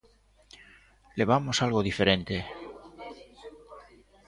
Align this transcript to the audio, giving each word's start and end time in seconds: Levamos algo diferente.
Levamos 1.19 1.55
algo 1.65 1.85
diferente. 1.89 2.37